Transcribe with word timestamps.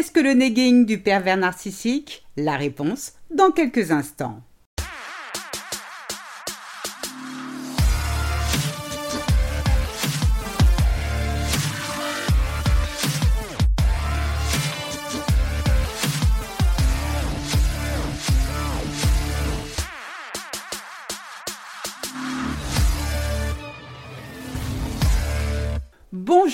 Qu'est-ce 0.00 0.12
que 0.12 0.20
le 0.20 0.32
negging 0.32 0.86
du 0.86 0.98
pervers 0.98 1.36
narcissique? 1.36 2.24
La 2.38 2.56
réponse 2.56 3.12
dans 3.30 3.50
quelques 3.50 3.90
instants. 3.90 4.40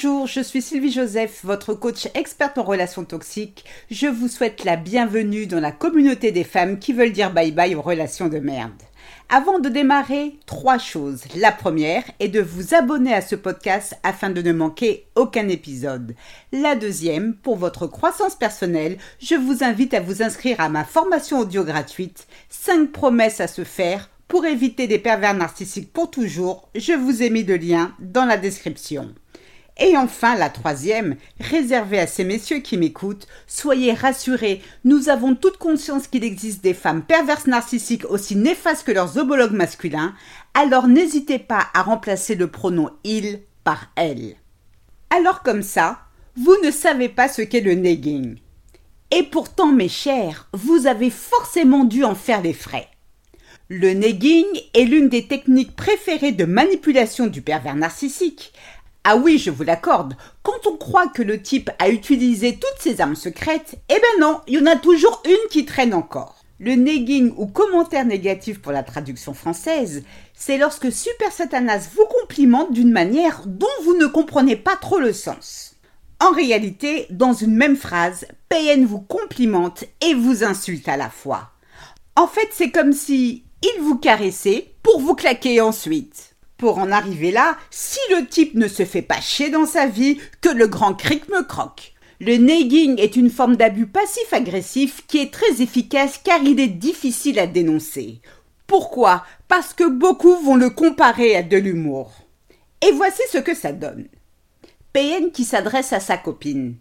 Bonjour, 0.07 0.29
je 0.29 0.41
suis 0.41 0.63
Sylvie 0.63 0.93
Joseph, 0.93 1.41
votre 1.43 1.75
coach 1.75 2.07
experte 2.15 2.59
en 2.59 2.63
relations 2.63 3.05
toxiques. 3.05 3.65
Je 3.91 4.07
vous 4.07 4.29
souhaite 4.29 4.63
la 4.63 4.77
bienvenue 4.77 5.49
dans 5.49 5.59
la 5.59 5.73
communauté 5.73 6.31
des 6.31 6.45
femmes 6.45 6.79
qui 6.79 6.93
veulent 6.93 7.11
dire 7.11 7.33
bye 7.33 7.51
bye 7.51 7.75
aux 7.75 7.83
relations 7.83 8.29
de 8.29 8.39
merde. 8.39 8.71
Avant 9.29 9.59
de 9.59 9.69
démarrer, 9.69 10.39
trois 10.47 10.79
choses. 10.79 11.25
La 11.35 11.51
première 11.51 12.05
est 12.21 12.29
de 12.29 12.41
vous 12.41 12.73
abonner 12.73 13.13
à 13.15 13.21
ce 13.21 13.35
podcast 13.35 13.99
afin 14.05 14.31
de 14.31 14.43
ne 14.43 14.53
manquer 14.53 15.09
aucun 15.17 15.49
épisode. 15.49 16.15
La 16.53 16.77
deuxième, 16.77 17.35
pour 17.35 17.57
votre 17.57 17.89
croissance 17.89 18.37
personnelle, 18.37 18.99
je 19.19 19.35
vous 19.35 19.65
invite 19.65 19.93
à 19.93 20.01
vous 20.01 20.23
inscrire 20.23 20.61
à 20.61 20.69
ma 20.69 20.85
formation 20.85 21.41
audio 21.41 21.65
gratuite 21.65 22.29
5 22.49 22.93
promesses 22.93 23.41
à 23.41 23.49
se 23.49 23.65
faire 23.65 24.09
pour 24.29 24.45
éviter 24.45 24.87
des 24.87 25.01
pervers 25.01 25.35
narcissiques 25.35 25.93
pour 25.93 26.13
toujours. 26.13 26.69
Je 26.77 26.93
vous 26.93 27.25
ai 27.25 27.31
mis 27.31 27.43
le 27.43 27.57
lien 27.57 27.93
dans 27.99 28.25
la 28.25 28.37
description. 28.37 29.13
Et 29.79 29.97
enfin, 29.97 30.37
la 30.37 30.49
troisième, 30.49 31.17
réservée 31.39 31.99
à 31.99 32.07
ces 32.07 32.25
messieurs 32.25 32.61
qui 32.61 32.79
m'écoutent, 32.79 33.27
soyez 33.47 33.93
rassurés, 33.93 34.63
nous 34.85 35.11
avons 35.11 35.35
toute 35.35 35.59
conscience 35.59 36.09
qu'il 36.09 36.25
existe 36.25 36.65
des 36.65 36.73
femmes 36.73 37.03
perverses 37.03 37.47
narcissiques 37.47 38.07
aussi 38.07 38.37
néfastes 38.37 38.87
que 38.87 38.93
leurs 38.93 39.19
homologues 39.19 39.53
masculins, 39.53 40.15
alors 40.55 40.89
n'hésitez 40.89 41.39
pas 41.39 41.67
à 41.75 41.83
remplacer 41.83 42.37
le 42.37 42.47
pronom 42.47 42.89
il 43.05 43.41
par 43.65 43.91
elle. 43.97 44.37
Alors 45.11 45.43
comme 45.43 45.63
ça, 45.63 45.99
vous 46.37 46.57
ne 46.65 46.71
savez 46.71 47.11
pas 47.11 47.29
ce 47.29 47.43
qu'est 47.43 47.61
le 47.61 47.75
negging. 47.75 48.39
Et 49.11 49.23
pourtant, 49.23 49.73
mes 49.73 49.89
chers, 49.89 50.49
vous 50.55 50.87
avez 50.87 51.11
forcément 51.11 51.85
dû 51.85 52.03
en 52.03 52.15
faire 52.15 52.41
les 52.41 52.55
frais. 52.55 52.89
Le 53.69 53.93
negging 53.93 54.47
est 54.75 54.85
l'une 54.85 55.09
des 55.09 55.27
techniques 55.27 55.77
préférées 55.77 56.33
de 56.33 56.45
manipulation 56.45 57.27
du 57.27 57.43
pervers 57.43 57.75
narcissique, 57.75 58.53
ah 59.09 59.17
oui, 59.17 59.39
je 59.39 59.53
vous 59.53 59.63
l'accorde. 59.63 60.17
Quand 60.43 60.67
on 60.67 60.77
croit 60.77 61.07
que 61.07 61.23
le 61.23 61.41
type 61.41 61.71
a 61.79 61.91
utilisé 61.91 62.55
toutes 62.57 62.81
ses 62.81 63.01
armes 63.01 63.15
secrètes, 63.15 63.77
eh 63.89 63.95
ben 63.95 64.21
non, 64.21 64.41
il 64.49 64.55
y 64.55 64.59
en 64.61 64.67
a 64.67 64.75
toujours 64.75 65.23
une 65.25 65.49
qui 65.49 65.65
traîne 65.65 65.95
encore. 65.95 66.43
Le 66.59 66.73
negging 66.73 67.33
ou 67.37 67.47
commentaire 67.47 68.05
négatif 68.05 68.61
pour 68.61 68.73
la 68.73 68.83
traduction 68.83 69.33
française, 69.33 70.03
c'est 70.35 70.59
lorsque 70.59 70.91
Super 70.91 71.31
Satanas 71.31 71.89
vous 71.95 72.07
complimente 72.21 72.73
d'une 72.73 72.91
manière 72.91 73.43
dont 73.47 73.69
vous 73.85 73.97
ne 73.97 74.07
comprenez 74.07 74.57
pas 74.57 74.75
trop 74.75 74.99
le 74.99 75.13
sens. 75.13 75.77
En 76.19 76.33
réalité, 76.33 77.07
dans 77.11 77.33
une 77.33 77.55
même 77.55 77.77
phrase, 77.77 78.27
PN 78.49 78.85
vous 78.85 79.03
complimente 79.03 79.85
et 80.01 80.15
vous 80.15 80.43
insulte 80.43 80.89
à 80.89 80.97
la 80.97 81.11
fois. 81.11 81.51
En 82.17 82.27
fait, 82.27 82.49
c'est 82.51 82.73
comme 82.73 82.93
si 82.93 83.45
il 83.63 83.83
vous 83.83 83.99
caressait 83.99 84.73
pour 84.83 85.01
vous 85.01 85.15
claquer 85.15 85.61
ensuite. 85.61 86.36
Pour 86.59 86.79
en 86.79 86.91
arriver 86.91 87.31
là, 87.31 87.57
si 87.71 87.99
le 88.11 88.27
type 88.27 88.55
ne 88.55 88.69
se 88.69 88.85
fait 88.85 89.03
pas 89.03 89.21
chier 89.21 89.51
dans 89.51 89.67
sa 89.67 89.87
vie, 89.87 90.19
que 90.41 90.49
le 90.49 90.67
grand 90.67 90.95
cric 90.95 91.29
me 91.29 91.43
croque. 91.43 91.93
Le 92.19 92.39
nagging 92.39 92.99
est 92.99 93.17
une 93.17 93.29
forme 93.29 93.57
d'abus 93.57 93.87
passif-agressif 93.87 95.07
qui 95.07 95.19
est 95.19 95.33
très 95.33 95.61
efficace 95.61 96.19
car 96.23 96.43
il 96.43 96.59
est 96.61 96.69
difficile 96.69 97.39
à 97.39 97.47
dénoncer. 97.47 98.21
Pourquoi? 98.67 99.23
Parce 99.49 99.75
que 99.75 99.87
beaucoup 99.89 100.35
vont 100.37 100.57
le 100.57 100.71
comparer 100.71 101.37
à 101.37 101.43
de 101.43 101.59
l'humour. 101.59 102.13
Et 102.81 102.91
voici 102.93 103.23
ce 103.31 103.39
que 103.39 103.55
ça 103.55 103.73
donne. 103.73 104.09
PN 104.95 105.31
qui 105.31 105.45
s'adresse 105.45 105.93
à 105.93 106.01
sa 106.01 106.17
copine. 106.17 106.77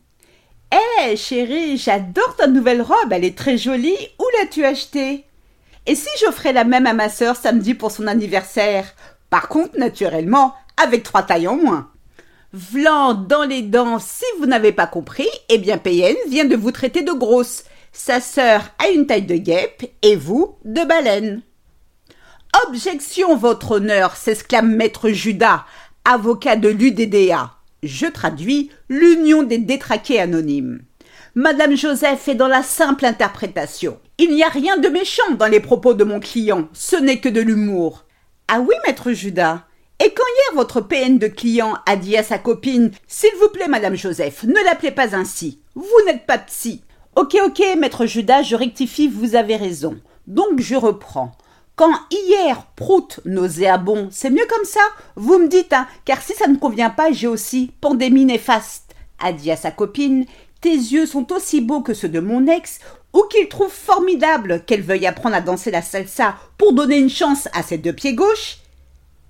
Hé 0.72 1.18
chérie, 1.18 1.78
j'adore 1.78 2.38
ta 2.38 2.47
nouvelle 2.47 2.81
robe, 2.81 3.12
elle 3.12 3.25
est 3.25 3.38
très 3.38 3.58
jolie, 3.58 3.97
où 4.19 4.24
l'as-tu 4.38 4.64
achetée? 4.64 5.25
Et 5.85 5.96
si 5.96 6.09
j'offrais 6.19 6.53
la 6.53 6.64
même 6.64 6.88
à 6.88 6.94
ma 6.94 7.09
sœur 7.09 7.35
samedi 7.35 7.74
pour 7.75 7.91
son 7.91 8.08
anniversaire? 8.08 8.96
Par 9.30 9.47
contre, 9.47 9.78
naturellement, 9.78 10.56
avec 10.78 11.03
trois 11.03 11.24
tailles 11.24 11.47
en 11.47 11.56
moins. 11.56 11.90
Vlan 12.53 13.13
dans 13.13 13.44
les 13.44 13.62
dents, 13.62 14.00
si 14.00 14.24
vous 14.40 14.46
n'avez 14.46 14.72
pas 14.72 14.88
compris, 14.88 15.28
eh 15.50 15.58
bien 15.58 15.78
PN 15.78 16.16
vient 16.30 16.46
de 16.46 16.56
vous 16.56 16.72
traiter 16.72 17.02
de 17.02 17.12
grosse. 17.12 17.66
Sa 17.91 18.22
sœur 18.22 18.62
a 18.80 18.90
une 18.90 19.08
taille 19.08 19.25
de 19.25 19.35
guêpe 19.35 19.91
et 20.02 20.16
vous 20.16 20.56
de 20.64 20.84
baleine. 20.85 21.41
Objection, 22.68 23.35
votre 23.35 23.72
honneur, 23.72 24.16
s'exclame 24.16 24.74
maître 24.74 25.09
Judas, 25.09 25.66
avocat 26.06 26.56
de 26.56 26.69
l'UDDA. 26.69 27.52
Je 27.84 28.06
traduis 28.06 28.72
l'Union 28.88 29.44
des 29.44 29.58
détraqués 29.58 30.22
anonymes. 30.22 30.81
Madame 31.35 31.75
Joseph 31.75 32.30
est 32.30 32.35
dans 32.35 32.47
la 32.47 32.64
simple 32.64 33.06
interprétation. 33.06 34.00
Il 34.18 34.34
n'y 34.34 34.44
a 34.44 34.47
rien 34.47 34.78
de 34.78 34.88
méchant 34.88 35.31
dans 35.38 35.47
les 35.47 35.59
propos 35.59 35.94
de 35.94 36.06
mon 36.06 36.22
client, 36.22 36.69
ce 36.72 36.96
n'est 36.96 37.19
que 37.19 37.28
de 37.28 37.41
l'humour. 37.41 38.04
Ah 38.47 38.59
oui, 38.59 38.75
maître 38.85 39.11
Judas. 39.11 39.63
Et 40.00 40.13
quand 40.13 40.23
hier 40.23 40.56
votre 40.56 40.79
PN 40.79 41.17
de 41.17 41.28
client 41.28 41.73
a 41.88 41.95
dit 41.95 42.16
à 42.16 42.22
sa 42.22 42.38
copine 42.38 42.91
S'il 43.07 43.33
vous 43.41 43.50
plaît, 43.50 43.67
madame 43.67 43.95
Joseph, 43.95 44.44
ne 44.44 44.63
l'appelez 44.66 44.91
pas 44.91 45.16
ainsi. 45.16 45.61
Vous 45.73 46.06
n'êtes 46.06 46.28
pas 46.28 46.38
psy. 46.38 46.84
Ok, 47.16 47.35
ok, 47.44 47.63
maître 47.79 48.05
Judas, 48.05 48.44
je 48.44 48.55
rectifie, 48.55 49.07
vous 49.07 49.35
avez 49.35 49.55
raison. 49.55 50.00
Donc 50.28 50.59
je 50.59 50.75
reprends. 50.75 51.31
Quand 51.75 51.94
hier, 52.11 52.67
prout, 52.75 53.19
nauséabond, 53.25 54.09
c'est 54.11 54.29
mieux 54.29 54.45
comme 54.47 54.66
ça 54.66 54.81
Vous 55.16 55.39
me 55.39 55.47
dites, 55.47 55.73
hein, 55.73 55.88
car 56.05 56.22
si 56.22 56.34
ça 56.34 56.47
ne 56.47 56.57
convient 56.57 56.91
pas, 56.91 57.11
j'ai 57.11 57.28
aussi 57.28 57.72
pandémie 57.81 58.25
néfaste, 58.25 58.94
a 59.17 59.34
dit 59.34 59.50
à 59.50 59.55
sa 59.55 59.72
copine. 59.72 60.25
Tes 60.61 60.69
yeux 60.69 61.07
sont 61.07 61.31
aussi 61.34 61.61
beaux 61.61 61.81
que 61.81 61.95
ceux 61.95 62.09
de 62.09 62.19
mon 62.19 62.45
ex, 62.47 62.79
ou 63.16 63.24
qu'il 63.30 63.48
trouve 63.48 63.72
formidable 63.72 64.62
qu'elle 64.68 64.81
veuille 64.81 65.08
apprendre 65.08 65.38
à 65.38 65.42
danser 65.42 65.72
la 65.72 65.81
salsa 65.81 66.36
pour 66.58 66.74
donner 66.74 66.98
une 66.98 67.09
chance 67.09 67.48
à 67.53 67.64
ses 67.64 67.78
deux 67.78 67.94
pieds 67.94 68.14
gauches. 68.14 68.58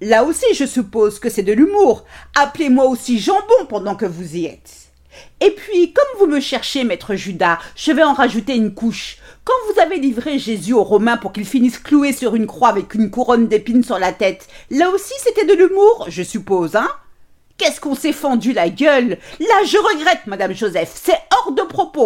Là 0.02 0.26
aussi, 0.26 0.46
je 0.56 0.66
suppose 0.66 1.20
que 1.20 1.30
c'est 1.30 1.44
de 1.44 1.54
l'humour. 1.54 2.04
Appelez-moi 2.36 2.86
aussi 2.86 3.20
jambon 3.20 3.66
pendant 3.70 3.96
que 3.96 4.06
vous 4.06 4.36
y 4.36 4.46
êtes. 4.46 4.72
Et 5.40 5.52
puis, 5.52 5.94
comme 5.94 6.20
vous 6.20 6.26
me 6.26 6.40
cherchez, 6.40 6.84
maître 6.84 7.16
Judas, 7.16 7.60
je 7.76 7.92
vais 7.92 8.04
en 8.04 8.14
rajouter 8.14 8.56
une 8.56 8.74
couche. 8.74 9.20
Quand 9.46 9.54
vous 9.72 9.80
avez 9.80 9.98
livré 9.98 10.40
Jésus 10.40 10.74
aux 10.74 10.84
Romains 10.84 11.18
pour 11.18 11.32
qu'il 11.32 11.46
finisse 11.46 11.78
cloué 11.78 12.12
sur 12.12 12.36
une 12.36 12.48
croix 12.48 12.70
avec 12.70 12.96
une 12.96 13.12
couronne 13.12 13.48
d'épines 13.48 13.84
sur 13.84 14.00
la 14.00 14.12
tête, 14.12 14.48
là 14.72 14.90
aussi 14.90 15.14
c'était 15.20 15.46
de 15.46 15.54
l'humour, 15.54 16.08
je 16.10 16.24
suppose, 16.24 16.76
hein? 16.76 16.90
Qu'est-ce 17.58 17.80
qu'on 17.80 17.96
s'est 17.96 18.12
fendu 18.12 18.52
la 18.52 18.68
gueule? 18.68 19.18
Là, 19.40 19.64
je 19.66 19.78
regrette, 19.78 20.28
Madame 20.28 20.54
Joseph, 20.54 20.92
c'est 21.02 21.18
hors 21.32 21.54
de 21.54 21.62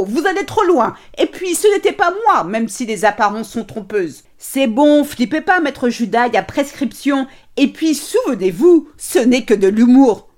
vous 0.07 0.27
allez 0.27 0.45
trop 0.45 0.63
loin. 0.63 0.95
Et 1.17 1.25
puis, 1.25 1.55
ce 1.55 1.67
n'était 1.73 1.93
pas 1.93 2.13
moi, 2.25 2.43
même 2.43 2.67
si 2.67 2.85
les 2.85 3.05
apparences 3.05 3.49
sont 3.49 3.63
trompeuses. 3.63 4.23
C'est 4.37 4.67
bon, 4.67 5.03
flippez 5.03 5.41
pas, 5.41 5.59
Maître 5.59 5.89
Judas, 5.89 6.27
il 6.27 6.37
a 6.37 6.43
prescription. 6.43 7.27
Et 7.57 7.67
puis, 7.67 7.95
souvenez-vous, 7.95 8.89
ce 8.97 9.19
n'est 9.19 9.45
que 9.45 9.53
de 9.53 9.67
l'humour. 9.67 10.29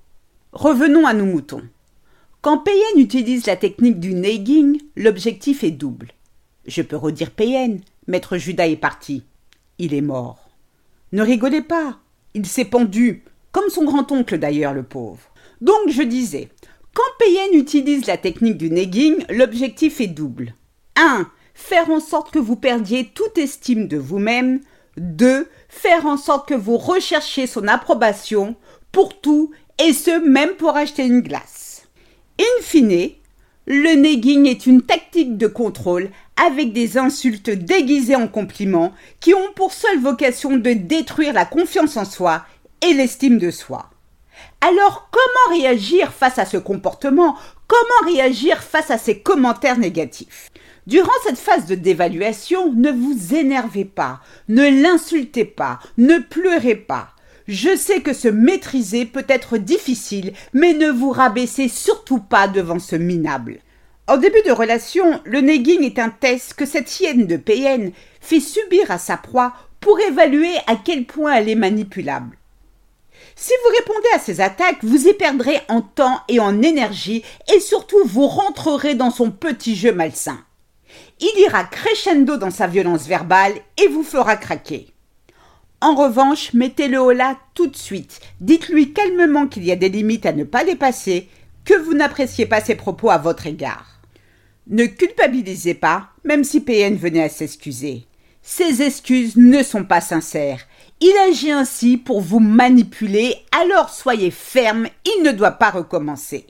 Revenons 0.52 1.06
à 1.06 1.14
nos 1.14 1.24
moutons. 1.24 1.62
Quand 2.40 2.58
Payen 2.58 2.96
utilise 2.96 3.46
la 3.46 3.56
technique 3.56 4.00
du 4.00 4.14
nagging, 4.14 4.80
l'objectif 4.96 5.62
est 5.64 5.70
double. 5.70 6.08
Je 6.66 6.82
peux 6.82 6.96
redire 6.96 7.30
Payen, 7.30 7.78
Maître 8.06 8.36
Judas 8.36 8.66
est 8.66 8.76
parti. 8.76 9.22
Il 9.78 9.94
est 9.94 10.00
mort. 10.00 10.50
Ne 11.12 11.22
rigolez 11.22 11.62
pas, 11.62 11.98
il 12.34 12.46
s'est 12.46 12.64
pendu, 12.64 13.24
comme 13.52 13.68
son 13.68 13.84
grand-oncle 13.84 14.38
d'ailleurs, 14.38 14.74
le 14.74 14.82
pauvre. 14.82 15.20
Donc 15.60 15.88
je 15.88 16.02
disais, 16.02 16.48
quand 16.94 17.02
Payen 17.18 17.58
utilise 17.58 18.06
la 18.06 18.18
technique 18.18 18.58
du 18.58 18.70
negging, 18.70 19.24
l'objectif 19.30 20.00
est 20.00 20.08
double. 20.08 20.54
1. 20.96 21.26
Faire 21.54 21.90
en 21.90 22.00
sorte 22.00 22.30
que 22.30 22.38
vous 22.38 22.56
perdiez 22.56 23.06
toute 23.14 23.38
estime 23.38 23.88
de 23.88 23.96
vous-même. 23.96 24.60
2. 24.98 25.48
Faire 25.68 26.06
en 26.06 26.16
sorte 26.18 26.48
que 26.48 26.54
vous 26.54 26.76
recherchiez 26.76 27.46
son 27.46 27.66
approbation 27.66 28.56
pour 28.90 29.20
tout, 29.20 29.52
et 29.78 29.94
ce 29.94 30.22
même 30.22 30.54
pour 30.56 30.76
acheter 30.76 31.04
une 31.06 31.22
glace. 31.22 31.88
In 32.38 32.62
fine, 32.62 33.10
le 33.66 33.94
negging 33.94 34.46
est 34.46 34.66
une 34.66 34.82
tactique 34.82 35.38
de 35.38 35.46
contrôle 35.46 36.10
avec 36.36 36.72
des 36.72 36.98
insultes 36.98 37.50
déguisées 37.50 38.16
en 38.16 38.28
compliments 38.28 38.92
qui 39.20 39.32
ont 39.34 39.52
pour 39.54 39.72
seule 39.72 40.00
vocation 40.00 40.56
de 40.56 40.72
détruire 40.72 41.32
la 41.32 41.46
confiance 41.46 41.96
en 41.96 42.04
soi 42.04 42.44
et 42.82 42.92
l'estime 42.92 43.38
de 43.38 43.50
soi. 43.50 43.91
Alors 44.60 45.10
comment 45.10 45.56
réagir 45.56 46.12
face 46.12 46.38
à 46.38 46.44
ce 46.44 46.56
comportement? 46.56 47.36
Comment 47.66 48.12
réagir 48.12 48.62
face 48.62 48.90
à 48.90 48.98
ces 48.98 49.20
commentaires 49.20 49.78
négatifs? 49.78 50.50
Durant 50.86 51.10
cette 51.24 51.38
phase 51.38 51.66
de 51.66 51.74
dévaluation, 51.74 52.72
ne 52.72 52.90
vous 52.90 53.34
énervez 53.34 53.84
pas, 53.84 54.20
ne 54.48 54.82
l'insultez 54.82 55.44
pas, 55.44 55.78
ne 55.96 56.18
pleurez 56.18 56.74
pas. 56.74 57.10
Je 57.46 57.76
sais 57.76 58.00
que 58.00 58.12
se 58.12 58.28
maîtriser 58.28 59.04
peut 59.04 59.24
être 59.28 59.58
difficile, 59.58 60.32
mais 60.52 60.74
ne 60.74 60.90
vous 60.90 61.10
rabaissez 61.10 61.68
surtout 61.68 62.18
pas 62.18 62.48
devant 62.48 62.78
ce 62.78 62.96
minable. 62.96 63.58
En 64.08 64.16
début 64.16 64.42
de 64.44 64.52
relation, 64.52 65.20
le 65.24 65.40
negging 65.40 65.84
est 65.84 65.98
un 65.98 66.10
test 66.10 66.54
que 66.54 66.66
cette 66.66 67.00
hyène 67.00 67.26
de 67.26 67.36
PN 67.36 67.92
fait 68.20 68.40
subir 68.40 68.90
à 68.90 68.98
sa 68.98 69.16
proie 69.16 69.54
pour 69.80 70.00
évaluer 70.00 70.54
à 70.66 70.76
quel 70.76 71.06
point 71.06 71.34
elle 71.34 71.48
est 71.48 71.54
manipulable. 71.54 72.36
Si 73.36 73.52
vous 73.64 73.76
répondez 73.76 74.08
à 74.14 74.18
ces 74.18 74.40
attaques, 74.40 74.82
vous 74.82 75.06
y 75.06 75.14
perdrez 75.14 75.60
en 75.68 75.80
temps 75.80 76.20
et 76.28 76.40
en 76.40 76.62
énergie 76.62 77.22
et 77.54 77.60
surtout 77.60 78.04
vous 78.04 78.26
rentrerez 78.26 78.94
dans 78.94 79.10
son 79.10 79.30
petit 79.30 79.76
jeu 79.76 79.92
malsain. 79.92 80.38
Il 81.20 81.40
ira 81.40 81.64
crescendo 81.64 82.36
dans 82.36 82.50
sa 82.50 82.66
violence 82.66 83.06
verbale 83.06 83.54
et 83.82 83.88
vous 83.88 84.02
fera 84.02 84.36
craquer. 84.36 84.88
En 85.80 85.94
revanche, 85.94 86.52
mettez-le 86.52 87.00
au 87.00 87.10
là 87.10 87.36
tout 87.54 87.66
de 87.66 87.76
suite. 87.76 88.20
Dites-lui 88.40 88.92
calmement 88.92 89.48
qu'il 89.48 89.64
y 89.64 89.72
a 89.72 89.76
des 89.76 89.88
limites 89.88 90.26
à 90.26 90.32
ne 90.32 90.44
pas 90.44 90.64
dépasser, 90.64 91.28
que 91.64 91.74
vous 91.74 91.94
n'appréciez 91.94 92.46
pas 92.46 92.60
ses 92.60 92.76
propos 92.76 93.10
à 93.10 93.18
votre 93.18 93.46
égard. 93.46 94.00
Ne 94.68 94.86
culpabilisez 94.86 95.74
pas, 95.74 96.10
même 96.24 96.44
si 96.44 96.60
PN 96.60 96.94
venait 96.94 97.24
à 97.24 97.28
s'excuser. 97.28 98.06
Ses 98.42 98.82
excuses 98.82 99.36
ne 99.36 99.62
sont 99.62 99.84
pas 99.84 100.00
sincères. 100.00 100.66
Il 101.00 101.14
agit 101.28 101.52
ainsi 101.52 101.96
pour 101.96 102.20
vous 102.20 102.40
manipuler, 102.40 103.36
alors 103.52 103.90
soyez 103.90 104.30
ferme, 104.30 104.88
il 105.04 105.22
ne 105.22 105.30
doit 105.32 105.52
pas 105.52 105.70
recommencer. 105.70 106.46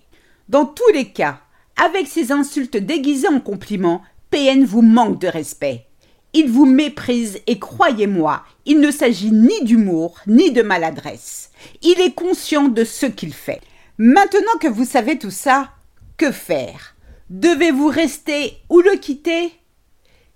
Dans 0.49 0.65
tous 0.65 0.91
les 0.93 1.11
cas, 1.11 1.41
avec 1.77 2.07
ses 2.07 2.33
insultes 2.33 2.77
déguisées 2.77 3.29
en 3.29 3.41
compliments, 3.41 4.03
PN 4.31 4.65
vous 4.65 4.83
manque 4.83 5.21
de 5.21 5.29
respect. 5.29 5.87
Il 6.33 6.51
vous 6.51 6.65
méprise 6.65 7.41
et 7.47 7.59
croyez-moi, 7.59 8.43
il 8.65 8.81
ne 8.81 8.91
s'agit 8.91 9.31
ni 9.31 9.63
d'humour 9.65 10.19
ni 10.27 10.51
de 10.51 10.63
maladresse. 10.63 11.51
Il 11.83 12.01
est 12.01 12.15
conscient 12.15 12.69
de 12.69 12.85
ce 12.85 13.05
qu'il 13.05 13.35
fait. 13.35 13.61
Maintenant 13.99 14.59
que 14.61 14.69
vous 14.69 14.87
savez 14.87 15.19
tout 15.19 15.31
ça, 15.31 15.71
que 16.17 16.33
faire? 16.33 16.97
Devez-vous 17.29 17.89
rester 17.89 18.57
ou 18.71 18.81
le 18.81 18.97
quitter? 18.97 19.53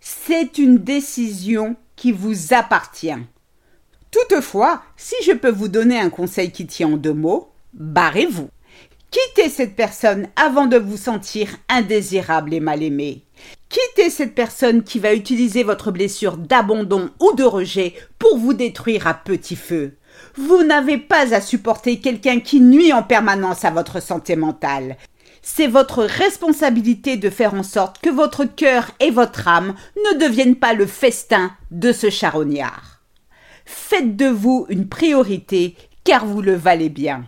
C'est 0.00 0.58
une 0.58 0.78
décision 0.78 1.76
qui 1.96 2.12
vous 2.12 2.52
appartient. 2.52 3.16
Toutefois, 4.10 4.82
si 4.96 5.14
je 5.24 5.32
peux 5.32 5.50
vous 5.50 5.68
donner 5.68 5.98
un 5.98 6.10
conseil 6.10 6.52
qui 6.52 6.66
tient 6.66 6.88
en 6.88 6.96
deux 6.96 7.14
mots, 7.14 7.50
barrez-vous. 7.74 8.48
Quittez 9.10 9.48
cette 9.48 9.76
personne 9.76 10.28
avant 10.36 10.66
de 10.66 10.76
vous 10.76 10.96
sentir 10.96 11.48
indésirable 11.68 12.54
et 12.54 12.60
mal 12.60 12.82
aimé. 12.82 13.22
Quittez 13.68 14.10
cette 14.10 14.34
personne 14.34 14.82
qui 14.82 14.98
va 14.98 15.14
utiliser 15.14 15.62
votre 15.62 15.90
blessure 15.90 16.36
d'abandon 16.36 17.10
ou 17.20 17.34
de 17.34 17.44
rejet 17.44 17.94
pour 18.18 18.38
vous 18.38 18.52
détruire 18.52 19.06
à 19.06 19.14
petit 19.14 19.56
feu. 19.56 19.96
Vous 20.36 20.62
n'avez 20.62 20.98
pas 20.98 21.34
à 21.34 21.40
supporter 21.40 22.00
quelqu'un 22.00 22.40
qui 22.40 22.60
nuit 22.60 22.92
en 22.92 23.02
permanence 23.02 23.64
à 23.64 23.70
votre 23.70 24.02
santé 24.02 24.36
mentale. 24.36 24.96
C'est 25.48 25.68
votre 25.68 26.02
responsabilité 26.02 27.16
de 27.16 27.30
faire 27.30 27.54
en 27.54 27.62
sorte 27.62 28.00
que 28.00 28.10
votre 28.10 28.44
cœur 28.44 28.90
et 28.98 29.12
votre 29.12 29.46
âme 29.46 29.76
ne 29.96 30.18
deviennent 30.18 30.56
pas 30.56 30.74
le 30.74 30.86
festin 30.86 31.52
de 31.70 31.92
ce 31.92 32.10
charognard. 32.10 33.00
Faites 33.64 34.16
de 34.16 34.26
vous 34.26 34.66
une 34.70 34.88
priorité 34.88 35.76
car 36.02 36.26
vous 36.26 36.42
le 36.42 36.56
valez 36.56 36.88
bien. 36.88 37.26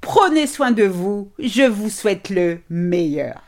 Prenez 0.00 0.48
soin 0.48 0.72
de 0.72 0.82
vous, 0.82 1.30
je 1.38 1.62
vous 1.62 1.88
souhaite 1.88 2.30
le 2.30 2.58
meilleur. 2.68 3.40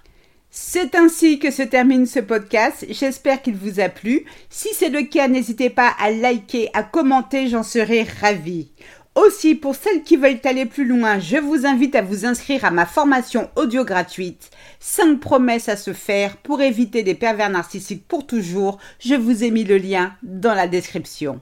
C'est 0.48 0.94
ainsi 0.94 1.40
que 1.40 1.50
se 1.50 1.62
termine 1.62 2.06
ce 2.06 2.20
podcast. 2.20 2.86
J'espère 2.88 3.42
qu'il 3.42 3.56
vous 3.56 3.80
a 3.80 3.88
plu. 3.88 4.26
Si 4.48 4.68
c'est 4.74 4.90
le 4.90 5.02
cas, 5.02 5.26
n'hésitez 5.26 5.70
pas 5.70 5.92
à 5.98 6.12
liker, 6.12 6.70
à 6.72 6.84
commenter, 6.84 7.48
j'en 7.48 7.64
serai 7.64 8.04
ravie. 8.20 8.70
Aussi, 9.14 9.54
pour 9.54 9.76
celles 9.76 10.02
qui 10.02 10.16
veulent 10.16 10.40
aller 10.44 10.66
plus 10.66 10.84
loin, 10.84 11.20
je 11.20 11.36
vous 11.36 11.66
invite 11.66 11.94
à 11.94 12.02
vous 12.02 12.26
inscrire 12.26 12.64
à 12.64 12.72
ma 12.72 12.84
formation 12.84 13.48
audio 13.54 13.84
gratuite 13.84 14.50
5 14.80 15.20
promesses 15.20 15.68
à 15.68 15.76
se 15.76 15.92
faire 15.92 16.36
pour 16.38 16.60
éviter 16.60 17.04
des 17.04 17.14
pervers 17.14 17.50
narcissiques 17.50 18.08
pour 18.08 18.26
toujours. 18.26 18.78
Je 18.98 19.14
vous 19.14 19.44
ai 19.44 19.50
mis 19.50 19.62
le 19.64 19.78
lien 19.78 20.14
dans 20.24 20.54
la 20.54 20.66
description. 20.66 21.40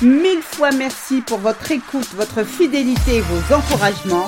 Mille 0.00 0.40
fois 0.40 0.70
merci 0.70 1.20
pour 1.20 1.38
votre 1.38 1.70
écoute, 1.70 2.08
votre 2.14 2.42
fidélité 2.42 3.16
et 3.16 3.20
vos 3.20 3.54
encouragements. 3.54 4.26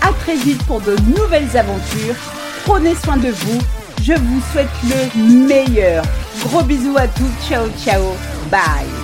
À 0.00 0.12
très 0.14 0.36
vite 0.36 0.62
pour 0.64 0.80
de 0.80 0.96
nouvelles 1.18 1.56
aventures. 1.58 2.16
Prenez 2.64 2.94
soin 2.94 3.18
de 3.18 3.28
vous. 3.28 3.60
Je 4.02 4.14
vous 4.14 4.40
souhaite 4.50 4.68
le 4.84 5.46
meilleur. 5.46 6.02
Gros 6.44 6.62
bisous 6.62 6.96
à 6.96 7.06
tous. 7.06 7.48
Ciao, 7.48 7.68
ciao. 7.84 8.02
Bye. 8.50 8.99